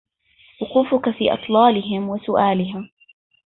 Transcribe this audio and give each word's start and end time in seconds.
وقوفك 0.61 1.09
في 1.09 1.33
أطلالهم 1.33 2.09
وسؤالها 2.09 2.89